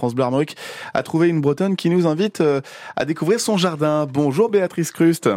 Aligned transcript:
France 0.00 0.14
Bleu 0.14 0.24
Armorique 0.24 0.56
a 0.94 1.02
trouvé 1.02 1.28
une 1.28 1.42
Bretonne 1.42 1.76
qui 1.76 1.90
nous 1.90 2.06
invite 2.06 2.40
euh, 2.40 2.62
à 2.96 3.04
découvrir 3.04 3.38
son 3.38 3.58
jardin. 3.58 4.06
Bonjour 4.10 4.48
Béatrice 4.48 4.92
Crust. 4.92 5.28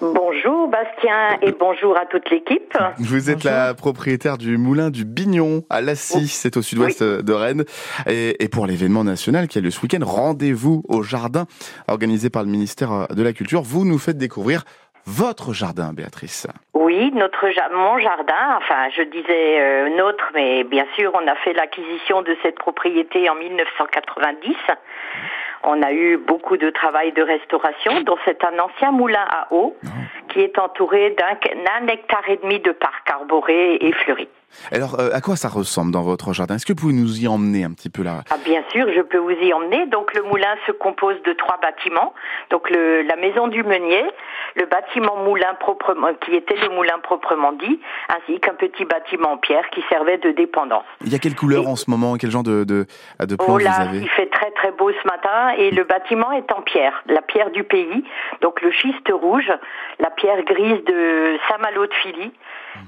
Bonjour 0.00 0.68
Bastien 0.68 1.38
et 1.42 1.52
bonjour 1.52 1.94
à 1.98 2.06
toute 2.06 2.30
l'équipe. 2.30 2.72
Vous 3.00 3.28
êtes 3.28 3.44
la 3.44 3.74
propriétaire 3.74 4.38
du 4.38 4.56
moulin 4.56 4.88
du 4.88 5.04
Bignon 5.04 5.64
à 5.68 5.82
Lassy, 5.82 6.26
c'est 6.28 6.56
au 6.56 6.62
sud-ouest 6.62 7.02
de 7.02 7.32
Rennes. 7.34 7.64
Et, 8.06 8.42
et 8.42 8.48
pour 8.48 8.66
l'événement 8.66 9.04
national 9.04 9.46
qui 9.46 9.58
a 9.58 9.60
lieu 9.60 9.70
ce 9.70 9.82
week-end, 9.82 9.98
rendez-vous 10.02 10.84
au 10.88 11.02
jardin 11.02 11.46
organisé 11.86 12.30
par 12.30 12.44
le 12.44 12.48
ministère 12.48 13.08
de 13.14 13.22
la 13.22 13.34
Culture. 13.34 13.60
Vous 13.60 13.84
nous 13.84 13.98
faites 13.98 14.16
découvrir 14.16 14.64
votre 15.08 15.54
jardin, 15.54 15.92
Béatrice. 15.94 16.46
Oui, 16.74 17.10
notre 17.14 17.46
mon 17.74 17.98
jardin, 17.98 18.58
enfin 18.58 18.90
je 18.94 19.02
disais 19.02 19.60
euh, 19.60 19.96
notre, 19.96 20.30
mais 20.34 20.64
bien 20.64 20.84
sûr 20.96 21.12
on 21.14 21.26
a 21.26 21.34
fait 21.36 21.54
l'acquisition 21.54 22.22
de 22.22 22.36
cette 22.42 22.56
propriété 22.56 23.28
en 23.30 23.34
1990. 23.34 24.54
On 25.64 25.82
a 25.82 25.92
eu 25.92 26.18
beaucoup 26.18 26.56
de 26.56 26.70
travail 26.70 27.12
de 27.12 27.22
restauration, 27.22 28.02
dont 28.02 28.18
c'est 28.24 28.44
un 28.44 28.58
ancien 28.58 28.92
moulin 28.92 29.24
à 29.28 29.48
eau 29.52 29.76
qui 30.38 30.44
est 30.44 30.58
entouré 30.60 31.16
d'un 31.18 31.86
hectare 31.88 32.22
et 32.28 32.36
demi 32.36 32.60
de 32.60 32.70
parc 32.70 33.10
arboré 33.10 33.74
et 33.80 33.92
fleuri. 33.92 34.28
Alors, 34.72 34.98
euh, 34.98 35.10
à 35.12 35.20
quoi 35.20 35.36
ça 35.36 35.48
ressemble 35.48 35.92
dans 35.92 36.02
votre 36.02 36.32
jardin? 36.32 36.54
Est-ce 36.54 36.64
que 36.64 36.72
vous 36.72 36.80
pouvez 36.80 36.94
nous 36.94 37.20
y 37.22 37.28
emmener 37.28 37.64
un 37.64 37.72
petit 37.72 37.90
peu 37.90 38.02
là? 38.02 38.22
Ah, 38.30 38.36
bien 38.42 38.62
sûr, 38.72 38.86
je 38.96 39.02
peux 39.02 39.18
vous 39.18 39.30
y 39.30 39.52
emmener. 39.52 39.86
Donc 39.86 40.14
le 40.14 40.22
moulin 40.22 40.54
se 40.66 40.72
compose 40.72 41.16
de 41.24 41.34
trois 41.34 41.58
bâtiments. 41.60 42.14
Donc 42.50 42.70
le, 42.70 43.02
la 43.02 43.16
maison 43.16 43.48
du 43.48 43.62
meunier, 43.62 44.02
le 44.56 44.64
bâtiment 44.64 45.16
moulin 45.16 45.52
proprement, 45.60 46.14
qui 46.24 46.34
était 46.34 46.56
le 46.56 46.70
moulin 46.74 46.98
proprement 47.02 47.52
dit, 47.52 47.78
ainsi 48.08 48.40
qu'un 48.40 48.54
petit 48.54 48.86
bâtiment 48.86 49.32
en 49.32 49.36
pierre 49.36 49.68
qui 49.70 49.82
servait 49.90 50.16
de 50.16 50.30
dépendance. 50.30 50.84
Il 51.04 51.12
y 51.12 51.14
a 51.14 51.18
quelle 51.18 51.36
couleur 51.36 51.68
en 51.68 51.76
ce 51.76 51.90
moment? 51.90 52.16
Quel 52.16 52.30
genre 52.30 52.42
de, 52.42 52.64
de, 52.64 52.86
Oh 53.46 53.58
là, 53.58 53.70
vous 53.70 53.88
avez? 53.90 53.98
il 53.98 54.08
fait 54.08 54.30
très 54.30 54.50
très 54.52 54.72
beau 54.72 54.90
ce 54.90 55.06
matin 55.06 55.50
et 55.58 55.70
le 55.70 55.84
bâtiment 55.84 56.32
est 56.32 56.50
en 56.52 56.62
pierre, 56.62 57.02
la 57.06 57.20
pierre 57.20 57.50
du 57.50 57.64
pays, 57.64 58.02
donc 58.40 58.62
le 58.62 58.72
schiste 58.72 59.10
rouge, 59.12 59.52
la 59.98 60.10
pierre 60.10 60.27
grise 60.44 60.84
de 60.86 61.38
Saint-Malo 61.48 61.86
de 61.86 61.92
Philly 62.02 62.32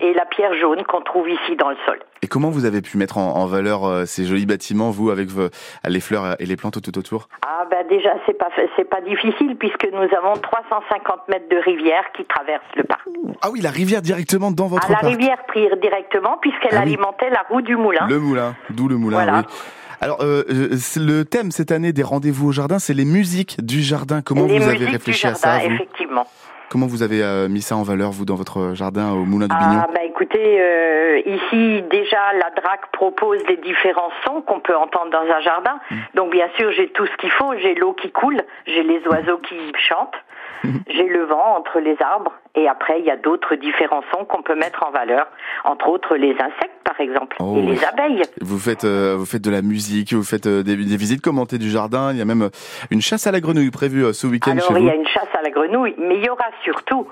et 0.00 0.12
la 0.12 0.24
pierre 0.26 0.54
jaune 0.54 0.82
qu'on 0.84 1.00
trouve 1.00 1.28
ici 1.28 1.56
dans 1.56 1.70
le 1.70 1.76
sol. 1.86 1.98
Et 2.22 2.26
comment 2.26 2.50
vous 2.50 2.64
avez 2.64 2.82
pu 2.82 2.98
mettre 2.98 3.16
en, 3.18 3.36
en 3.36 3.46
valeur 3.46 3.84
euh, 3.86 4.04
ces 4.04 4.24
jolis 4.26 4.44
bâtiments, 4.46 4.90
vous, 4.90 5.10
avec 5.10 5.28
vos- 5.28 5.48
les 5.86 6.00
fleurs 6.00 6.36
et 6.40 6.46
les 6.46 6.56
plantes 6.56 6.80
tout 6.82 6.98
autour? 6.98 7.28
Ah 7.46 7.64
ben 7.70 7.86
déjà 7.88 8.10
c'est 8.26 8.36
pas 8.36 8.48
c'est 8.76 8.88
pas 8.88 9.00
difficile 9.00 9.56
puisque 9.58 9.86
nous 9.92 10.00
avons 10.16 10.34
350 10.40 11.28
mètres 11.28 11.48
de 11.50 11.56
rivière 11.56 12.04
qui 12.16 12.24
traverse 12.24 12.64
le 12.76 12.84
parc. 12.84 13.02
Ah 13.42 13.48
oui, 13.50 13.60
la 13.60 13.70
rivière 13.70 14.02
directement 14.02 14.50
dans 14.50 14.66
votre 14.66 14.90
la 14.90 14.98
parc. 14.98 15.06
rivière 15.12 15.38
prise 15.46 15.70
directement 15.80 16.38
puisqu'elle 16.40 16.72
Ah 16.74 16.82
oui. 16.84 16.92
alimentait 16.94 17.30
la 17.30 17.44
roue 17.48 17.62
du 17.62 17.76
moulin. 17.76 18.06
Le 18.08 18.18
moulin, 18.18 18.54
d'où 18.70 18.88
le 18.88 18.96
moulin, 18.96 19.16
Voilà. 19.22 19.38
oui. 19.38 19.54
Alors, 20.00 20.18
euh, 20.22 20.44
euh, 20.48 20.68
le 20.96 21.24
thème 21.24 21.50
cette 21.50 21.72
année 21.72 21.92
des 21.92 22.04
rendez-vous 22.04 22.48
au 22.48 22.52
jardin, 22.52 22.78
c'est 22.78 22.94
les 22.94 23.04
musiques 23.04 23.56
du 23.64 23.82
jardin. 23.82 24.22
Comment 24.22 24.46
Les 24.46 24.58
vous 24.60 24.68
avez 24.68 24.84
réfléchi 24.86 25.26
du 25.26 25.32
à 25.32 25.34
ça 25.34 25.54
jardin, 25.58 25.68
vous? 25.68 25.74
effectivement. 25.74 26.26
Comment 26.70 26.86
vous 26.86 27.02
avez 27.02 27.22
euh, 27.22 27.48
mis 27.48 27.62
ça 27.62 27.76
en 27.76 27.82
valeur, 27.82 28.10
vous, 28.10 28.26
dans 28.26 28.34
votre 28.34 28.74
jardin 28.74 29.12
au 29.12 29.24
Moulin 29.24 29.46
du 29.46 29.54
Ah 29.58 29.64
Bignon 29.64 29.82
bah 29.94 30.04
écoutez, 30.04 30.60
euh, 30.60 31.20
ici 31.24 31.82
déjà 31.90 32.32
la 32.34 32.50
DRAC 32.60 32.92
propose 32.92 33.38
les 33.48 33.56
différents 33.56 34.10
sons 34.26 34.42
qu'on 34.42 34.60
peut 34.60 34.76
entendre 34.76 35.10
dans 35.10 35.34
un 35.34 35.40
jardin. 35.40 35.80
Mm. 35.90 35.96
Donc 36.14 36.30
bien 36.32 36.48
sûr 36.58 36.70
j'ai 36.72 36.88
tout 36.88 37.06
ce 37.06 37.16
qu'il 37.16 37.30
faut, 37.30 37.54
j'ai 37.62 37.74
l'eau 37.74 37.94
qui 37.94 38.10
coule, 38.10 38.42
j'ai 38.66 38.82
les 38.82 39.00
oiseaux 39.06 39.38
qui 39.38 39.56
chantent, 39.78 40.16
j'ai 40.88 41.06
le 41.08 41.24
vent 41.24 41.56
entre 41.56 41.78
les 41.80 41.96
arbres 42.00 42.32
et 42.54 42.68
après 42.68 42.98
il 43.00 43.04
y 43.06 43.10
a 43.10 43.16
d'autres 43.16 43.54
différents 43.54 44.02
sons 44.12 44.24
qu'on 44.24 44.42
peut 44.42 44.54
mettre 44.56 44.84
en 44.86 44.90
valeur, 44.90 45.26
entre 45.64 45.88
autres 45.88 46.16
les 46.16 46.32
insectes 46.32 46.72
par 46.84 47.00
exemple 47.00 47.36
Oh, 47.40 47.54
et 47.56 47.60
oui. 47.60 47.66
les 47.72 47.84
abeilles. 47.84 48.22
Vous 48.40 48.58
faites, 48.58 48.84
euh, 48.84 49.14
vous 49.16 49.26
faites 49.26 49.42
de 49.42 49.50
la 49.50 49.62
musique, 49.62 50.12
vous 50.14 50.24
faites 50.24 50.46
euh, 50.46 50.62
des, 50.62 50.74
des 50.76 50.96
visites 50.96 51.20
commentées 51.22 51.58
du 51.58 51.70
jardin. 51.70 52.10
Il 52.12 52.18
y 52.18 52.22
a 52.22 52.24
même 52.24 52.42
euh, 52.42 52.48
une 52.90 53.00
chasse 53.02 53.26
à 53.26 53.30
la 53.32 53.40
grenouille 53.40 53.70
prévue 53.70 54.04
euh, 54.06 54.12
ce 54.12 54.26
week-end 54.26 54.52
Alors 54.52 54.68
chez 54.68 54.74
il 54.74 54.80
vous. 54.80 54.86
y 54.86 54.90
a 54.90 54.94
une 54.94 55.06
chasse 55.06 55.28
à 55.38 55.42
la 55.42 55.50
grenouille, 55.50 55.94
mais 55.98 56.16
il 56.16 56.24
y 56.24 56.28
aura 56.30 56.46
surtout 56.64 57.06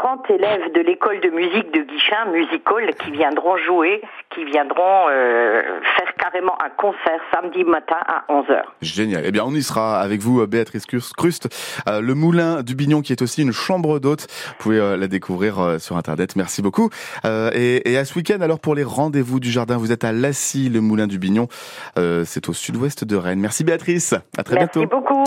30 0.00 0.30
élèves 0.30 0.72
de 0.74 0.80
l'école 0.80 1.20
de 1.20 1.28
musique 1.30 1.72
de 1.74 1.80
Guichin, 1.82 2.26
Musical, 2.32 2.94
qui 3.02 3.10
viendront 3.10 3.56
jouer, 3.56 4.00
qui 4.32 4.44
viendront 4.44 5.06
euh, 5.10 5.80
faire 5.96 6.14
carrément 6.14 6.56
un 6.64 6.70
concert 6.70 7.20
samedi 7.34 7.64
matin 7.64 7.96
à 8.06 8.24
11h. 8.32 8.62
Génial. 8.80 9.22
Eh 9.26 9.32
bien, 9.32 9.42
on 9.44 9.52
y 9.52 9.62
sera 9.62 9.98
avec 10.00 10.20
vous, 10.20 10.46
Béatrice 10.46 10.86
Crust-. 10.86 11.48
Euh, 11.88 12.00
le 12.00 12.14
Moulin 12.14 12.62
du 12.62 12.76
Bignon, 12.76 13.00
qui 13.02 13.12
est 13.12 13.22
aussi 13.22 13.42
une 13.42 13.50
chambre 13.52 13.98
d'hôte. 13.98 14.28
Vous 14.30 14.54
pouvez 14.60 14.78
euh, 14.78 14.96
la 14.96 15.08
découvrir 15.08 15.58
euh, 15.58 15.78
sur 15.78 15.96
Internet. 15.96 16.36
Merci 16.36 16.62
beaucoup. 16.62 16.90
Euh, 17.24 17.50
et, 17.52 17.90
et 17.90 17.98
à 17.98 18.04
ce 18.04 18.14
week-end, 18.14 18.40
alors, 18.40 18.60
pour 18.60 18.76
les 18.76 18.84
rendez-vous 18.84 19.40
du 19.40 19.50
jardin, 19.50 19.78
vous 19.78 19.90
êtes 19.90 20.04
à 20.04 20.12
Lassy, 20.12 20.68
le 20.68 20.80
Moulin 20.80 21.08
du 21.08 21.18
Bignon. 21.18 21.48
Euh, 21.98 22.22
C'est 22.24 22.48
au 22.48 22.52
sud-ouest 22.52 23.04
de 23.04 23.16
Rennes. 23.16 23.40
Merci, 23.40 23.64
Béatrice. 23.64 24.14
À 24.38 24.44
très 24.44 24.54
Merci 24.54 24.78
bientôt. 24.78 24.96
beaucoup. 25.00 25.26